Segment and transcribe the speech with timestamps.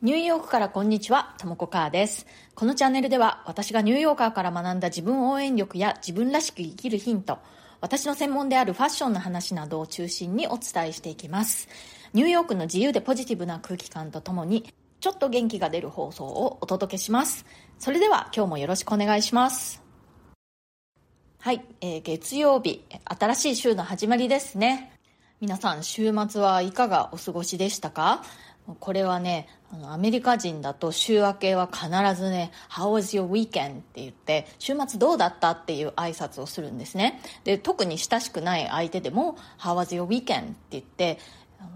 [0.00, 2.24] ニューヨークからこんにちは、ともこかーです。
[2.54, 7.40] このチャンネルでは私がニューヨーカーから学んだ自分応援力や自分らしく生きるヒント、
[7.80, 11.68] 私の専門であるファッションの話などを中心にお伝えしていきます。
[12.12, 17.44] ニューヨークの自由でポジティブな空気感とともに、ちょっと元気が出る放送をお届けします。
[17.80, 19.82] それでは今日もよろしくお願いします。
[21.40, 24.92] はい、えー、月曜日、新しい週の始まりですね。
[25.40, 28.24] 皆さん、週末はいかがお過ごしでしたか？
[28.74, 31.88] これはね、あの、アメリカ人だと週明けは必
[32.20, 33.78] ずね、How was your weekend?
[33.78, 37.20] って言って、週末どうだったっていう挨拶をするんですね。
[37.44, 40.42] で、特に親しくない相手でも、How was your weekend?
[40.42, 41.18] って言って、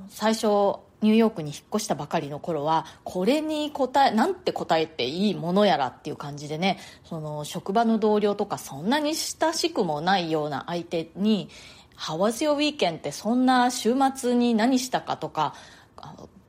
[0.09, 0.46] 最初、
[1.01, 11.48] ニューヨークに引っ越したばかりの頃は、これに答え、なんて答えていいものやらっていう感じでね、その、職場の同僚とかそんなに親しくもないような相手に、
[11.98, 12.98] How was your weekend?
[12.98, 15.54] ってそんな週末に何したかとか、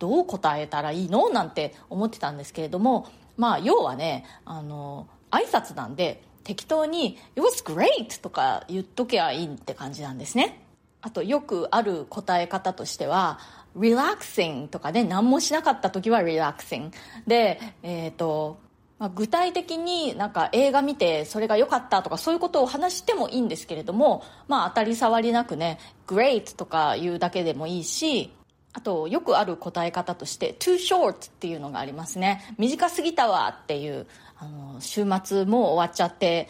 [0.03, 1.29] どう答えたらいいの？
[1.29, 3.07] なんて思ってたんですけれども、
[3.37, 8.21] まあ、要はね、あの、挨拶なんで、適当に、It was great!
[8.21, 10.59] とか言っとけばいいって感じなんですね。
[11.01, 13.39] あと、よくある答え方としては、
[13.77, 16.91] relaxing とかね、何もしなかった時は relaxing。
[17.25, 18.57] で、えっ、ー、と、
[18.99, 28.31] まあ、具体的になんか映画見てそれが良かったとかそういうことを話してもいいんですけれども、まあ当たり障りなくね、great とか言うだけでもいいし、
[28.73, 32.53] あと、よくある答え方として、too short っていうのがありますね。
[32.57, 34.07] 短すぎたわっていう、
[34.37, 36.49] あの、週末もう終わっちゃって、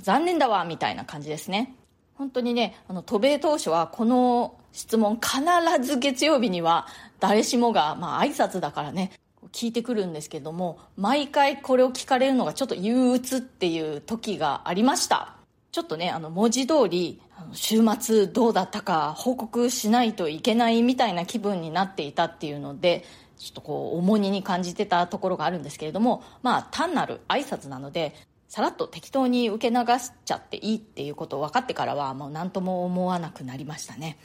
[0.00, 1.74] 残念だわみたいな感じですね。
[2.14, 5.40] 本当にね、あの、渡米当初はこの質問必
[5.82, 6.86] ず月曜日には
[7.18, 9.12] 誰しもが、まあ挨拶だからね、
[9.52, 15.36] 聞いてくるんですけども、毎回これを聞かれるのがちょっと憂鬱っていう時がありました。
[15.72, 17.20] ちょっとね、あの、文字通り、
[17.52, 23.04] 週末どうだったか報告しないといけないみたいな気分になっていたっていうので、
[23.38, 28.14] ちょっとこう、重荷に感じてたところがあるんですけれども、まあ、単なる挨拶なので、
[28.48, 34.16] さらっと適当に受け流しちゃっていいっていうことを分かってからは、もう何とも思わなくなりましたね。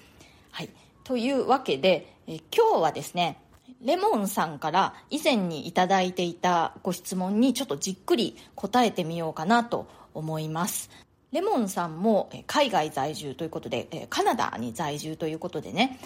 [0.51, 0.69] はい。
[1.03, 3.39] というわけで、え今日はですね、
[3.81, 10.89] レモンさんから以前にいいていたご質問にちょっとじっくり答えてみようかなと思います。
[11.31, 15.99] レモンさんも海外在住ということで、カナダに在住ということでね、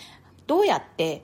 [0.48, 1.24] どうやって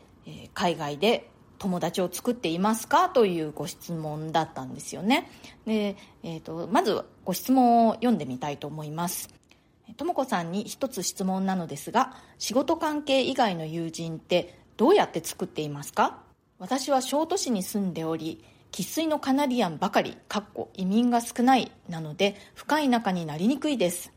[0.54, 5.30] 海外で友達を作っていますかというご質問だったんですよね。
[5.66, 9.30] で、えーと、まずご質問を読んでみたいと思います。
[9.98, 16.20] ともこさんに一つ質問なのですが、仕事関係以外の友人ってどうやって作っていますか？
[16.58, 24.14] 私は小都市に住んでおり、生粋のカナディアンばかり、かっこ移民が少ないなので深い仲になりにくいです。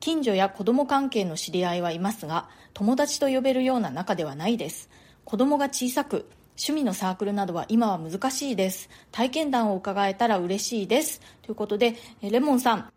[0.00, 4.88] 近所や子供関係の知り合いはいますが、友達と呼べるような仲ではないです。
[5.24, 8.88] 子供が小さく、趣味のサークルなどは今は難しいです。
[9.12, 11.20] 体験談を伺えたら嬉しいです。
[11.42, 12.92] ということで、レモンさん、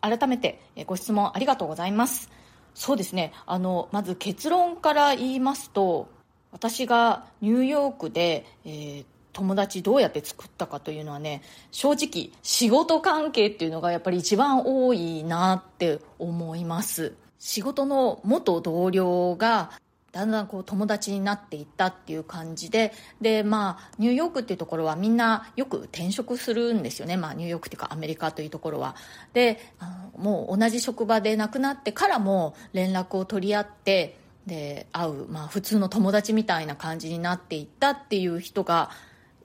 [0.00, 2.30] 改めてご質問ありがとうございます。
[2.74, 3.32] そうですね。
[3.46, 6.08] あの、まず結論から言いますと、
[6.52, 17.14] 私がニューヨークで、えー、友達どうやって作ったかというのはね正直仕事関係っていうのがやっぱり一番多いなって思います。
[17.38, 19.70] 仕事の元同僚が
[20.12, 27.16] だんだんこう友達になっていったっていう感じででまあニューヨークっていうところはみんなよく転職するんですよね。
[27.16, 28.96] まあニューヨークっていうかアメリカというところは。
[29.32, 29.60] で
[30.16, 38.90] もう同じ職場で亡くなってからも連絡を取り合ってで会う、まあ、普通の友達みたいな感じになっていったっていう人が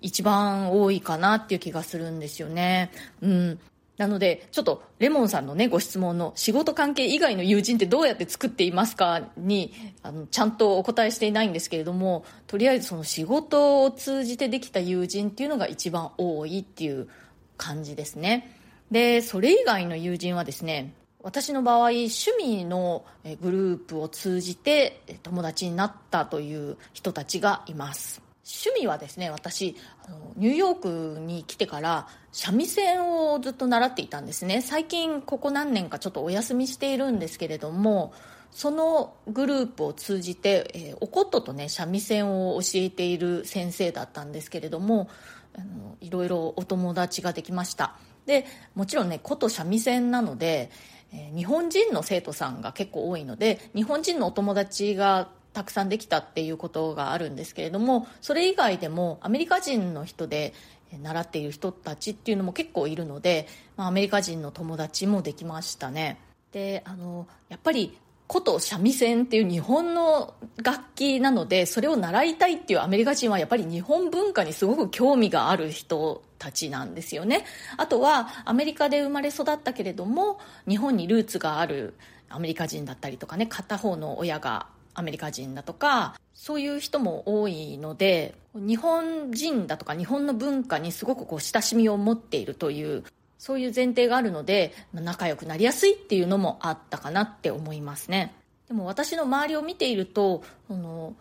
[0.02, 2.92] 一番多いかなっていう気がするんですよね。
[3.22, 3.60] うん。
[3.98, 9.74] なので、ちょっとレモンさんのね、ご質問の仕事関係以外の友人ってどうやって作っていますかに、
[10.04, 17.08] あの、ちゃんとお答えしていないんですけれども、とりあえずその仕事を通じてできた友人っていうのが一番多いっていう
[17.56, 18.60] 感じですね。
[18.92, 23.06] で、それ以外の友人はですね、私の場合、趣味の
[23.42, 28.25] グループを通じて友達になったという人たちがいます。
[28.46, 29.76] 趣味はですね私
[30.08, 34.62] あのニューヨークに来てから三味線をずっと習っていたんですね。
[34.62, 38.14] 最近ここ何年かちょっとお休みしているんですけれども
[38.52, 45.10] そのグループを通じて、えー、お琴とね三味線を教えている先生だったんですけれども
[45.58, 47.98] あのいろいろお友達ができました。
[48.28, 48.46] で
[48.76, 50.70] もちろんね琴三味線なので、
[51.12, 60.54] えー、日本人の生徒さんが結構多いので日本人のお友達がたくさんできたっていうことがあるんですけれどもそれ以外でもアメリカ人の人で
[61.02, 63.48] 習っている人たちっていうのも結構いるので、
[63.78, 66.20] まあ、アメリカ人の友達もできましたね。
[66.52, 67.98] であのやっぱり
[68.28, 77.46] 琴三味線っていう日本の楽器なのでそれを習いたいっていうアメリカ人はやっぱり日本文化にすごく興味がある人たちなんですよね。
[77.78, 81.94] あとはアメリカで生まれ育ったけれども日本にルーツがある
[82.30, 93.04] アメリカ人だったりとかね片方の親がアメリカ人だとかそういう人も多いので日本人だとか日本の文化にすごくこう親しみを持っているという
[93.38, 98.34] そういう前提があるので、仲良くなりやすいっていうのもあったかなって思いますね。
[98.68, 101.14] でも私の周りを見ていると、その、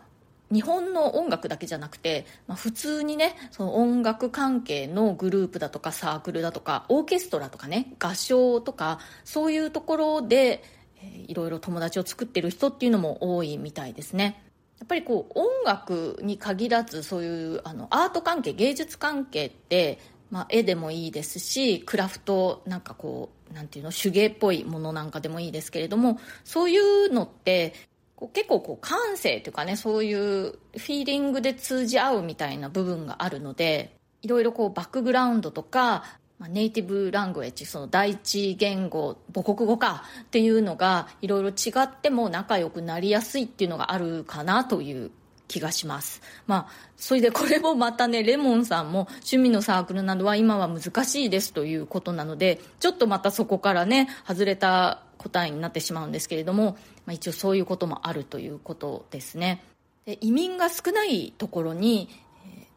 [0.51, 10.63] 日本の音楽だけじゃなくて、まあ、普通にねその音楽関係のグループだとかサークルだとかオーケストラとかね合唱とかそういうところで、
[11.01, 14.41] えー、いろいろ友達を作ってる人っていうのも多いみたいですね。
[14.79, 19.99] やっぱりこう音楽に限らずそういうあのアート関係芸術関係って
[20.31, 27.73] まあ、絵でもいいですしクラフトなんかこうなんていうの手芸っぽいものなんかでもいいですけれどもそういうのって
[28.15, 36.03] こう結構こう感性というかねそういうフィーリングで通じ合うみたいな部分があるのでいろいろこうバックグラウンドとか、
[36.49, 45.11] ネイティブラングエッジその第一言語母国語かっていうのがいろいろ違っても仲良くなりやすいっていうのがあるかなという
[45.47, 46.21] 気がします。
[46.47, 59.63] まあ、それでこれもまたね、レモンさんも趣味のサークルなどは今は難しいですということなので、ちょっとまたそこからね、外れた答えになってしまうんですけれども、まあ、一応そういうこともあるということですね。
[60.05, 62.09] で移民が少ないところに、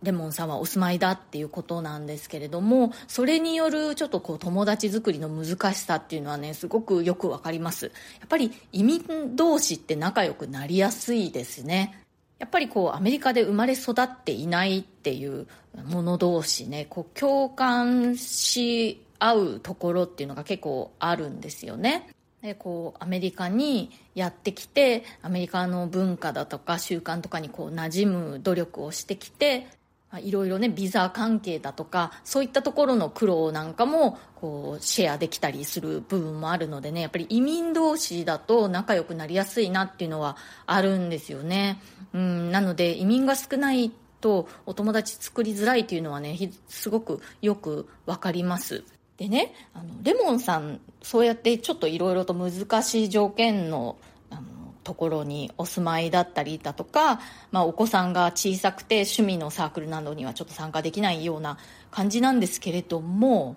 [0.02, 7.86] レモンさんはお住まいだっていうことなんですけれどもそれによるちょっとこう友達作りの難しさっていうのはねすごくよくわかります
[8.20, 9.02] やっぱり移民
[9.34, 12.04] 同士って仲良くなりやすいですね
[12.38, 15.48] やっぱりこうアメリカで生まれ育っていないっていう
[15.86, 22.08] 者同士ねこう共感し合うところっていうのが結構あるんですよね。
[22.40, 29.66] でこうアメリカにやってきてアメリカの文化だとか習慣とかにこう馴染む努力をしてきて
[30.16, 41.80] いろいろねビザ関係だとかそういったところの苦労なんかもこうシェアできたりする部分もあるのでねやっぱり移民同士だと仲良くなりやすいなっていうのはあるんですよね、
[42.14, 46.36] うん、なので移民が少ないとお友達作りづらいっていうのはね
[46.68, 48.84] すごくよくわかります。
[49.16, 53.96] でねあのレモンさんそうやってちょっといろいろと難しい条件の
[54.88, 57.20] ところにお住まいだったりだとか、
[57.52, 61.58] まあ、お子さんが小さくて趣味のサークルなどにはちょっと参加できないような
[61.90, 63.56] 感じなんですけれども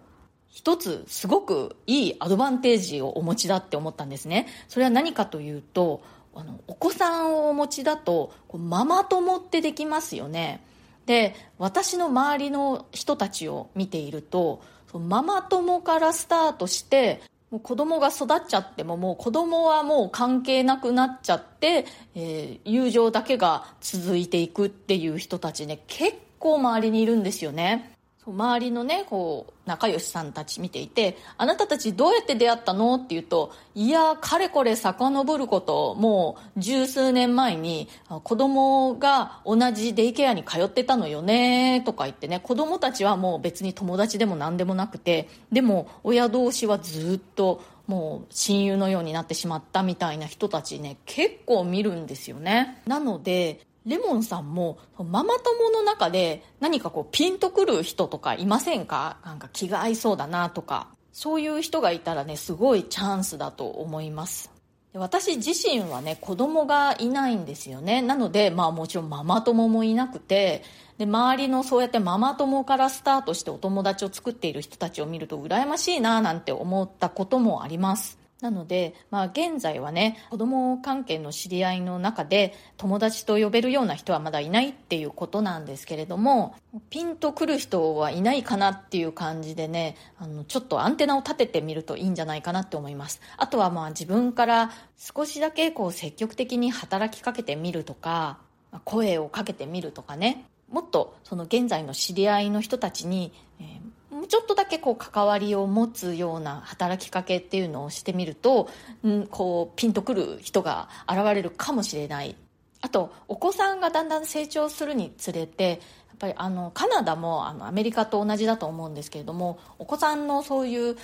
[0.50, 4.48] 一つすごくいいアドバンテージをお持ちだって思ったんですね。
[4.68, 6.02] それは何かというと
[6.36, 10.62] あのお子さんをお持ちだとママ友ってできますよね。
[11.06, 14.62] で私の周りの人たちを見ていると
[14.94, 27.91] ママ友からスタートしてもう子供が育っちゃってももう子供はもう関係なくなっちゃって、えー、友情だけが続いていくっていう人たちね結構周りにいるんですよね。
[28.28, 32.96] 周りのねこう仲良しさんたち見ていてあなたたちどうやって出会ったの？
[32.96, 35.96] って言うといやかれこれ遡ること。
[35.96, 37.88] もう十数年前に
[38.24, 52.82] 子供が同じデイケアに通ってたのよねとか言ってね子供たちはもう別に友達でも何でもなくてでも親同士はずっともう親友のようになってしまったみたいな人たちね結構見るんですよね。
[52.86, 59.18] なのでレモンさんもママ友の中で何かこうピンとくる人とかいませんか？
[59.26, 60.88] なんか気が合いそうだなとか。
[61.14, 64.50] そういう人がいたらねすごいチャンスだと思います。
[64.94, 68.02] 私自身はね子供がいないんですよね。
[68.02, 70.64] なのでまあもちろんママ友もいなくて
[70.98, 78.21] で周りのそうやってママ友からスタートしてお友達を作っている人たちを見ると羨ましいななんて思ったこともあります。
[78.42, 86.56] なので、まあ、現在はね子供関係の知り合いの中で友達と呼べるような人はまだいないっていうことなんですけれども
[86.90, 93.22] ピンとくる人はいないかなっていう感じでねあのちょっとアンテナを立ててみるといいんじゃないかなって思います。
[93.38, 98.40] あとはまあ自分から少しだけこう積極的に働きかけてみるとか
[98.86, 100.46] 声をかけてみるとかね。
[100.72, 103.91] もっとその現在の知り合いの人たちに、えー
[104.28, 108.70] ちょっとだけこう関わりを持つような働きかけっていうのをしてみると、
[109.08, 112.36] ん、こうピンとくる人が現れるかもしれない。
[112.82, 115.80] あとお子さんがだんだん成長するにつれてやっ
[116.20, 120.98] ぱりあのカナダもあのアメリカと同じだと思うんですけれどもお子さんのそういう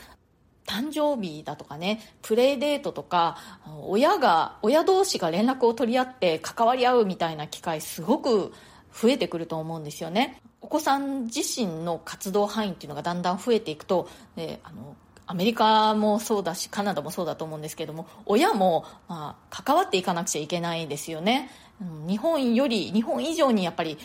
[0.66, 3.38] 誕生日だとかねプレイデートとか
[3.84, 8.52] 親が親同士が連絡を取り合って関わり合うみたいな機会すごく
[8.94, 10.42] 増えてくると思うんですよね。
[10.68, 21.50] お子さん自身の活動範囲っていうのがだんだん増えていくと、あのアメリカもそうだしカナダもそうだと思うんですけども親も、まあ、関わっていかなくちゃいけないですよね。
[22.06, 23.98] 日本より日本以上にやっぱり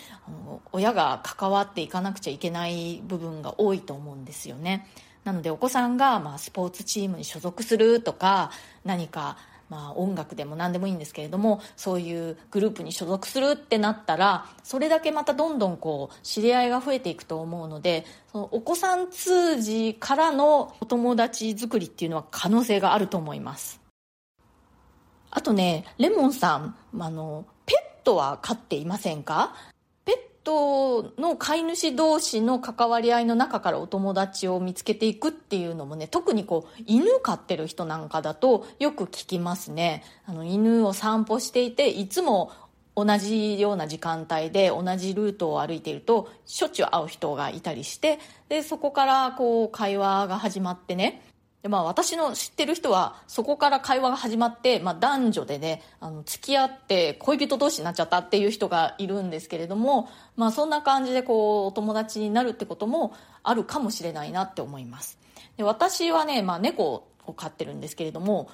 [0.71, 4.87] 親が関わっていかなくちゃいけない部分が多いと思うんですよね。
[5.25, 8.53] なのでお子さんがまあスポーツチームに所属するとか
[8.85, 9.37] 何か
[9.73, 23.81] まあ、音楽でも何でもいいんですけれどもそういうグループに所属するってなったらそれだけまたどんどんこう知り合いが増えていくと思うのでそのお子さん通じからのお友達作りっていうのは可能性があると思います。
[25.31, 29.55] あとねレモンさんあのペットは飼っていませんか？
[30.45, 40.05] トの飼い主同士の関わり合いの中からお友達を見つけていくっていうのもね特にこう犬飼ってる人なんかだとよく聞きますね。
[40.27, 42.53] あの犬を散歩していていつも
[42.95, 48.19] 同じような時間帯で同じルートを歩いているとしょっちゅう会う人がいたりして
[48.49, 51.23] でそこからこう会話が始まってね
[51.63, 63.15] でまあ私の知ってる人はそこから会話が始まって、まあ、男女でねあの付き合って恋人同士になっちゃったっていう人がいるんですけれども、まあ、そんな感じでこうお友達になるってことも
[63.45, 65.19] あるかもしれないなって思います。
[65.57, 68.51] で私はね、まあ、猫を飼ってるんですけれども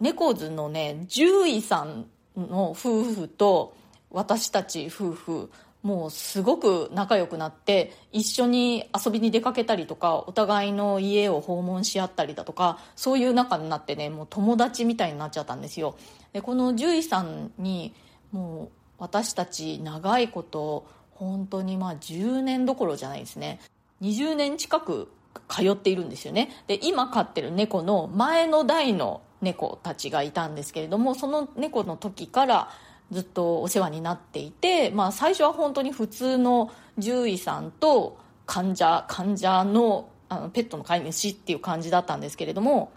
[0.00, 2.06] 猫図のね獣医さん
[2.36, 3.76] の夫婦と
[4.10, 5.50] 私たち夫婦
[5.82, 15.96] もうすごく仲良くなって一緒に遊びに出かけたりとかお互いの家を訪問し合ったりだとかそういう仲になってねもう友達みたいになっちゃったんですよ。
[16.32, 17.94] でこの獣医さんに
[18.30, 23.60] もう私たち長いこと本当にまあ10年どころじゃないですね。
[24.02, 25.08] 20年近く
[25.48, 26.50] 通っているんですよね。
[26.68, 32.70] で今飼ってる猫の前の代の猫たちがいたんですけれどもその猫の時から
[33.10, 42.90] ずっとお世話になっていて、まあ、最初は本当に普通の獣医さんと患者患者のあのペットの飼い主っていう感じだったんですけれども、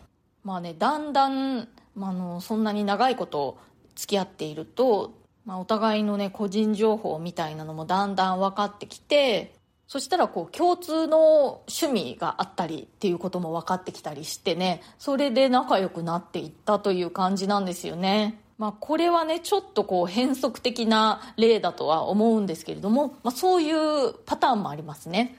[0.45, 3.57] まあね、だんだん、まあのそんなに長いこと
[3.95, 5.13] 付き合っていると、
[5.45, 9.53] まあ、お互いのね個人情報みたいなのもだんだん分かってきて
[9.87, 18.39] そしたらこう共通の趣味があったりっていうことも分かってきたりしてねそれで仲良くなっていったという感じなんですよね。
[18.57, 25.37] まあ、これはねちょっとこう変則的な例だとは思うんですけれども、まあ、そういうパターンもありますね、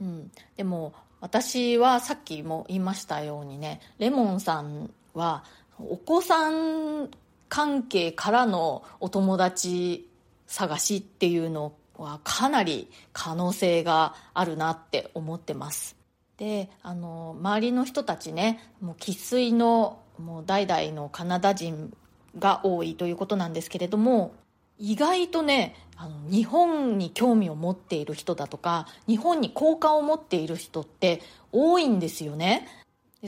[0.00, 5.44] うん、でも私はさっきも言いましたようにねレモンさんは
[5.78, 7.10] お子さん
[7.48, 10.08] 関係からのお友達
[10.46, 15.96] 探しっていうのはかなり可能性があるなって思ってます。
[16.36, 21.96] であの周りの人たちねもう生粋のもう代々のカナダ人
[22.38, 24.34] が多いということなんですけれども
[24.78, 31.22] 意外とねあの日本に興味を持っている人だとか日本に好感を持っている人って
[31.52, 32.66] 多いんですよね。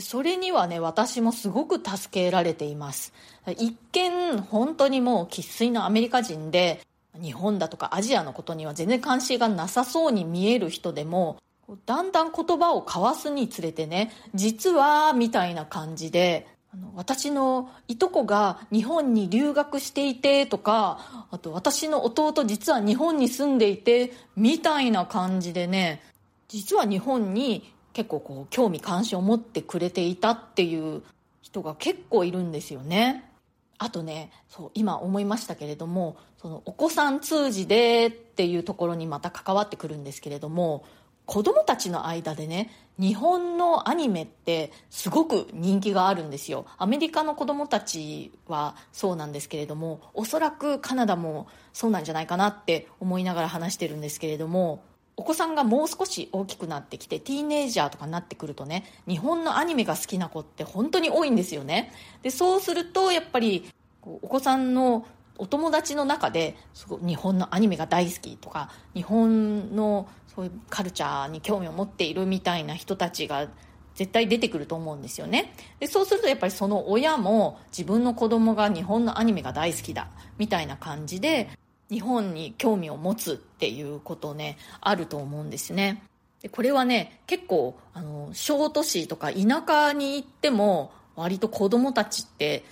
[0.00, 3.14] それにはね私もすごく助けられています。
[3.56, 6.80] 一見本当にもう生粋のアメリカ人で
[7.22, 11.38] 日本だとかアジアのことには全然関心がなさそうに見える人でも
[11.86, 16.46] だんだん言葉を交わすにつれてね実はみたいな感じで
[16.94, 26.02] 私のいとこが日本に留学していてとかあと私の弟実は日本に住んでいてみたいな感じでね
[26.48, 31.02] 実は日本に結構こう興味関心を持ってくれていたっていう
[31.40, 33.30] 人が結構いるんですよね。
[33.78, 40.84] あとねそう今思いましたけれどもそのお子さん通じでっていうところにまた関わってくるんですけれども
[41.26, 46.64] 子供たちの間でね日本のアニメってすごく人気があるんですよ。
[46.78, 54.82] アメリカの子供たちはそうなんですけれどもおそらくカナダもそうなんじゃないかなって思いながら話してるんですけれども
[55.16, 61.92] お子さんがもう少し大きくなってきてティーネイジャーとかになってくるとね日本のアニメが好きな子って本当に多いんですよね。
[62.22, 63.68] でそうするとやっぱり
[64.02, 65.06] お子さんの
[65.38, 73.48] お友達の中ですご日本のアニメが大好きとか日本のそういうカルチャーに興味を持っているみたいな人たちが
[73.94, 75.54] 絶対出てくると思うんですよね。
[75.80, 81.48] でそうするとやっぱりその親も自分の子供が日本のアニメが大好きだみたいな感じで
[81.90, 86.02] 日本に興味を持つっていうことねあると思うんですね。
[86.42, 92.62] でこれはね結構あの小都市とか田舎に行っても割と子供たちって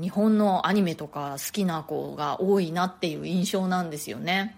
[0.00, 4.56] 日本のアニメとか好きな子が多いなっていう印象なんですよね。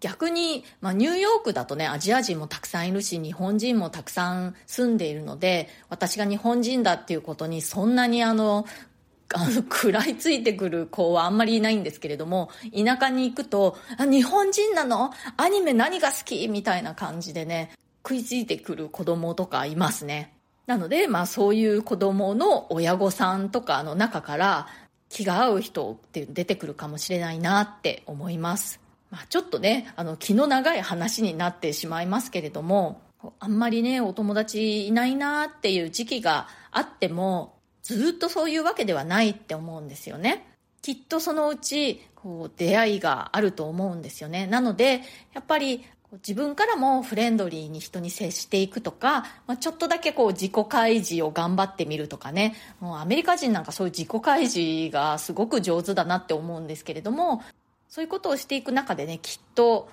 [0.00, 8.66] 逆に、まあ、ニューヨークだとね、アジア人もたくさんいるし、日本人もたくさん住んでいるので、私が日本人だっていうことにそんなにあの、
[9.32, 15.12] あの、食らいついてくる子はあんまりいないんですけれども、田舎に行くと、あ、日本人なの？
[15.36, 16.48] アニメ何が好き？
[16.48, 17.70] みたいな感じでね、
[18.02, 20.32] 食いついてくる子供とかいますね。
[20.66, 24.66] なので、まあそういう子供の親御さんとかの中から
[25.08, 28.80] 気が合う人って出てくるかもしれないなって思います。
[29.10, 33.02] まあちょっとね、あの気の長い話になってしまいますけれども、
[33.38, 40.46] あんまりね、お友達いないなっていう時期があっても、ずっとそういうわけではないって思うんですよね。
[40.82, 44.46] きっとそのうち、こう、出会いがあると思うんですよね。
[44.46, 45.02] なので、
[45.34, 57.44] やっぱり、自分からもフレンドリーに人に接していくとか、まあ、ちょっとだけこう自己開示を頑張ってみるとかね、もうアメリカ人なんかそういう自己開示がすごく上手だなって思うんですけれども、
[57.90, 59.88] そういうことをしていく中でね、きっと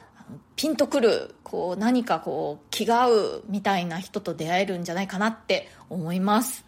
[0.55, 6.63] ピンとくる、こう何かこう気が合うみたいな人と出会えるんじゃないかなって思います。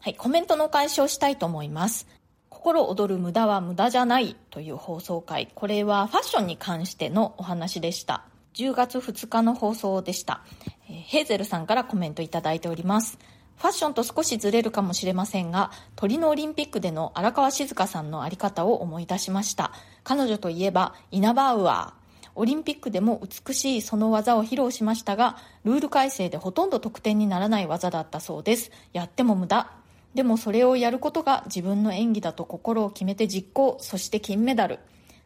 [0.00, 2.06] はい、コメントのお返しをしたいと思います。
[2.48, 5.48] 心躍る無駄は無駄じゃないという放送回。
[5.54, 8.24] これはファッションに関してのお話でした。
[8.54, 10.40] 10月2日の放送でした。
[10.80, 13.18] ヘーゼルさんからコメントいただいております。
[13.58, 19.72] ファッションと少しずれるかもしれませんが、鳥のオリンピックでの荒川静香さんのあり方を思い出しました。
[20.04, 22.28] 彼女といえば、イナバウアー。
[22.36, 28.70] オリンピックでも美しいその技を披露しましたが、ルール改正でほとんど得点にならない技だったそうです。
[28.92, 29.68] やっても無駄。
[30.14, 34.78] でもそれをやることが自分の演技だと心を決めて実行、そして金メダル。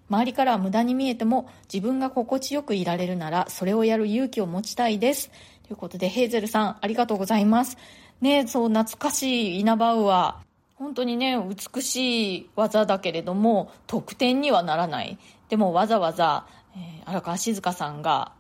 [0.09, 5.31] 周りからは無駄に見えても自分が心地よくいられるならそれをやる勇気を持ちたいです。
[5.63, 7.77] ということで、ヘーゼルさんありがとうございます。
[8.23, 10.53] ねそう懐かしいイナバウアー。
[10.77, 15.19] 本当にね、美しい技だけれども、得点にはならない。
[15.49, 18.33] でもわざわざ、えー、荒川静香さんが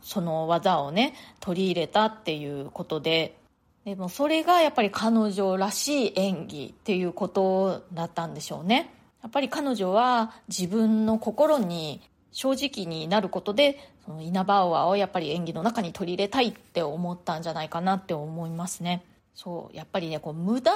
[0.00, 3.36] その技をね、取り入れたっていうことで、
[3.84, 8.94] でもそれがやっぱり彼女らしい演技っていうことだったんでしょうね。
[9.22, 12.00] やっぱり彼女は自分の心に
[12.32, 19.04] 正直になることで、そのイナバウアーをやっぱり演技の中に取り入れたいって思ったんじゃないかなって思いますね。
[19.34, 20.72] そう、やっぱりね、こう無駄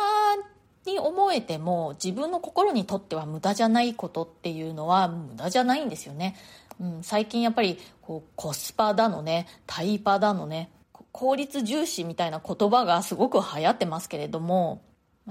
[0.86, 6.36] に思えても自分の心にとっては無駄じゃないことっていうのは無駄じゃないんですよね。
[6.80, 10.70] うん、最近やっぱりこうコスパだのね、タイパだのね、
[11.12, 14.82] 効率重視みたいな言葉がすごく流行ってますけれども、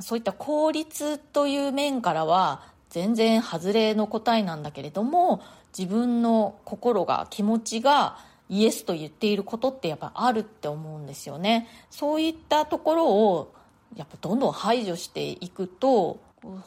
[0.02, 5.42] そういった効率という面からは全然外れの答えなんだけれども、
[5.78, 8.18] 自分の心が、気持ちが
[8.50, 11.68] イエスと言っていることってやっぱあるって思うんですよね。
[11.90, 13.54] そういったところを
[13.96, 16.20] やっぱどんどん排除していくと、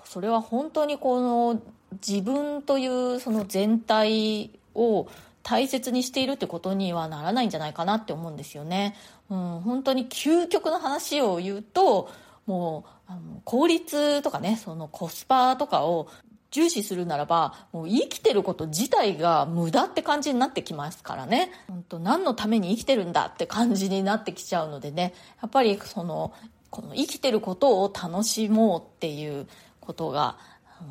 [0.05, 1.62] それは本当にこの
[2.07, 5.09] 自分というその全体を
[5.43, 8.97] 大切にしているってことにはならないんじゃないかなって思うんですよね。
[9.31, 12.11] うん、本当に究極の話を言うと、
[12.47, 16.09] もう、あの効率とかね、そのコスパとかを
[16.51, 21.51] 重視するならば、もう生きてること自体が無駄って感じになってきますからね。
[21.69, 26.33] 本当何のために生きてるんだって感じになってきちゃうのでね、やっぱりその、
[26.71, 29.47] この生きてることを楽しもうっていう
[29.81, 30.39] ことが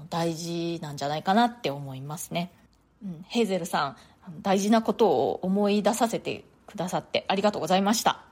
[0.09, 2.51] 大事なんじゃないかなって思いますね。
[3.03, 3.97] うん、ヘーゼルさん、
[4.41, 8.23] 大事なことを思い出させてくださってありがとうございました。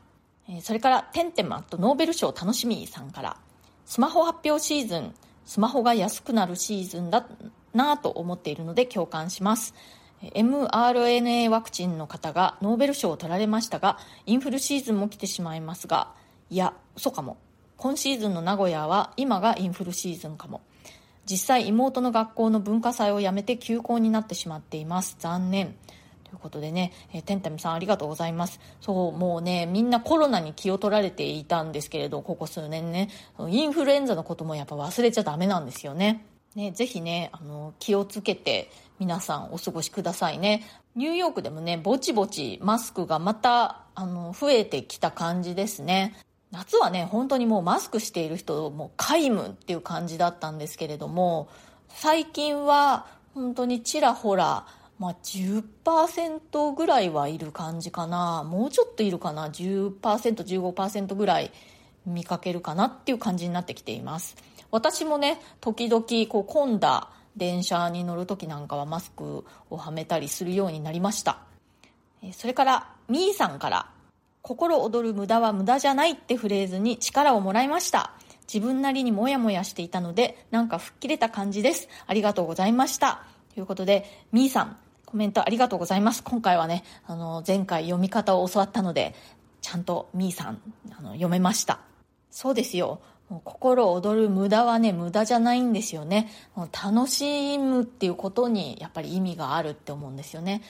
[0.61, 3.37] それから、テンテマとノーベル賞楽しみさんから、
[3.85, 7.27] スマホ発表シーズン、スマホが安くなるシーズンだ
[7.73, 9.73] なと思っているので共感します。
[10.33, 16.13] mRNA ワクチンの方がノーベル賞を取られましたが、インフルシーズンも来てしまいますが、
[16.49, 17.37] いや、嘘かも。
[17.77, 20.61] 今シーズンの名古屋は今がインフルシーズンかも。
[21.29, 25.15] 実際妹の学校の文化祭をやめて休校になってしまっています。
[25.19, 25.75] 残念。
[26.35, 28.59] いうことでね、えー、てんたみさんありがとうございます。
[28.81, 33.09] そう、もうね、みんなコロナに気を取られていたんですけれど、ここ数年ね、
[33.49, 36.25] インフルエンザのこともやっぱ忘れちゃダメなんですよね。
[36.55, 40.63] ね、ぜひね、あの、気をつけて皆さんお過ごしくださいね。
[40.95, 46.15] ニューヨークでもね、ぼちぼちマスクがまた、あの、増えてきた感じですね。
[46.51, 51.49] 夏はね、本当にもうマスクしている人、もう皆無っていう感じだったんですけれども、
[51.89, 54.65] 最近は本当にちらほら、
[54.99, 58.43] まあ10%ぐらいはいる感じかな。
[58.43, 59.49] もうちょっといるかな。
[59.49, 61.51] 10%、15%ぐらい
[62.05, 64.35] 見かけるかなっていう感じになってきています。
[64.71, 71.39] 私もね、時々こう混んだ電車に乗る時なんかはマスクをはめたりするようになりました。
[72.33, 73.89] それから、みーさんから
[74.41, 78.13] 心躍る無駄は無駄じゃないってフレーズに力をもらいました。
[78.47, 81.89] 自分なりにもやもやしていたので、なんか吹っ切れた感じです。
[82.05, 83.23] ありがとうございました。
[83.53, 84.77] ということで、みーさん、
[85.15, 86.21] コメントありがとうございます。
[86.25, 89.15] 今回はね、あの、前回読み方を教わったので、
[89.61, 91.79] ちゃんとみーさん、あの、読めました。
[92.29, 92.99] そうですよ。
[93.29, 96.29] もう心躍る無駄はね、無駄じゃないんですよね。
[96.53, 100.63] もう楽しむっていうことにやっぱり意味があるって思うんですよね。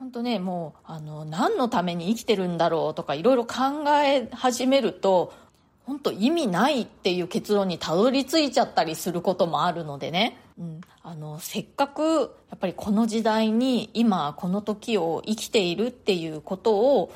[0.00, 5.32] 本当ねもうあの何のために生きてるんだろうとかいろいろ考え始めると
[5.86, 17.12] 本当意味ないっていう結論にたどり着いちゃったりすることもあるのでね、うん、あのせっかくやっぱりこの時代に今この時を生きているっていうことを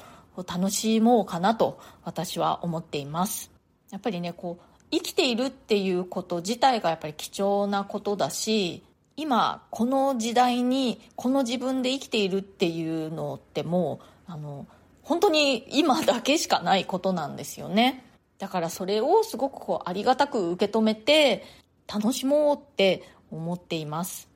[0.46, 3.50] 楽しもうかなと私は思っています。
[3.90, 8.82] やっぱりねこう生きているっていうこと自体がやっぱり貴重なことだし
[9.16, 14.66] 今この時代にこの自分で生きているっていうのってもうあの
[15.02, 18.04] 本当に今だけしかないことなんですよね。
[18.38, 21.44] だからそれをすごくこうありがたく受け止めて
[21.86, 24.28] 楽しもうって思っています。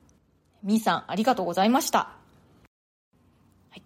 [0.63, 2.09] みーさんありがとうございました。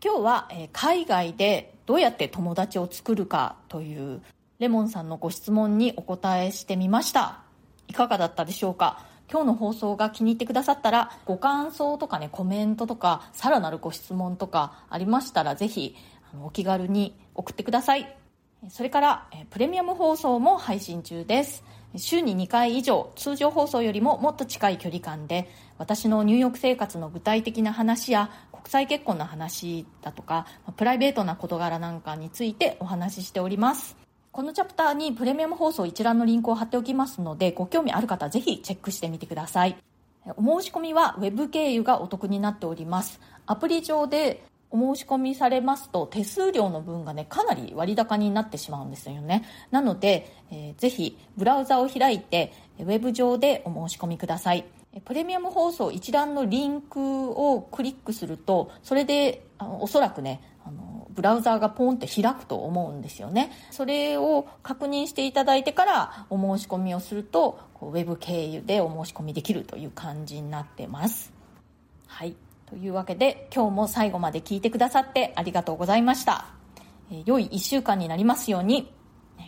[0.03, 4.21] 今日は、え海外でどうやって友達を作るかという
[4.57, 7.43] レモンさんのご質問にお答えしてみました。
[7.87, 9.05] いかがだったでしょうか？
[9.31, 15.95] 今日の放送が気に入ってくださったらご感想とかねコメントとかさらなるご質問とかありましたらぜひ
[16.43, 18.15] お気軽に送ってください。
[18.69, 21.63] それからプレミアム放送も配信中です。
[21.97, 33.95] 週に2回以上通常放送よりももっと近い距離感で私の入浴生活の具体的な話や国際結婚の話だとかプライベートな事柄なんかについてお話ししております。
[34.31, 39.77] このチャプターにプレミアム放送一覧のリンクを貼っておきますのでご興味ある方はぜひチェックしてみてください。
[40.35, 43.21] お申し込みは Web 経由がお得になっております。
[43.45, 44.43] アプリ上で
[44.75, 49.45] お申し込みされますと手数料の分がねかなり割高になってしまうんですよね。
[49.71, 54.65] なので、えー、ぜひブラウザを開いてウェブ上でお申し込みください。
[55.05, 63.51] プレミアム放送一覧のリンクをクリックするとそれであのおそらくねあのブラウザーがポンって開くと思うんですよね。
[63.71, 71.33] それを確認していただいてからお申し込みをするとウェブ経由でお申し込みできるという感じになってます。
[72.07, 72.35] はい。
[72.67, 76.47] というわけで今日も最後まで聞いてくださってありがとうございました。
[77.11, 78.91] え良い1週間になりますように。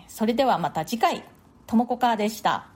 [0.07, 1.23] それではまた次回、
[1.65, 2.67] ともこかーでした。